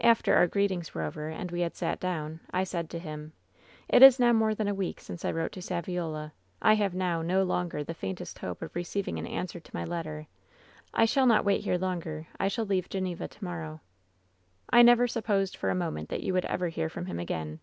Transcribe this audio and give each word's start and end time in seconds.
"After 0.00 0.34
our 0.34 0.48
greetings 0.48 0.94
were 0.96 1.02
over, 1.02 1.28
and 1.28 1.52
we 1.52 1.60
had 1.60 1.76
sat 1.76 2.00
down, 2.00 2.40
I 2.50 2.64
said 2.64 2.90
to 2.90 2.98
him:" 2.98 3.34
^It 3.94 4.02
is 4.02 4.18
now 4.18 4.32
more 4.32 4.52
than 4.52 4.66
a 4.66 4.74
week 4.74 4.98
since 5.00 5.24
I 5.24 5.30
wrote 5.30 5.52
to 5.52 5.62
Sav 5.62 5.88
iola. 5.88 6.32
I 6.60 6.74
have 6.74 6.92
now 6.92 7.22
no 7.22 7.44
longer 7.44 7.84
the 7.84 7.94
faintest 7.94 8.40
hope 8.40 8.62
of 8.62 8.74
receiving 8.74 9.16
an 9.20 9.28
answer 9.28 9.60
to 9.60 9.70
my 9.76 9.84
letter. 9.84 10.26
I 10.92 11.04
shall 11.04 11.26
not 11.26 11.44
wait 11.44 11.60
here 11.62 11.78
longer. 11.78 12.26
I 12.40 12.48
shall 12.48 12.66
leave 12.66 12.88
Gleneva 12.88 13.28
to 13.28 13.44
morrow.*" 13.44 13.80
'I 14.70 14.82
never 14.82 15.06
supposed 15.06 15.56
for 15.56 15.70
a 15.70 15.74
moment 15.76 16.08
that 16.08 16.24
you 16.24 16.32
would 16.32 16.46
ever 16.46 16.66
hear 16.66 16.88
from 16.88 17.06
him 17.06 17.20
again. 17.20 17.60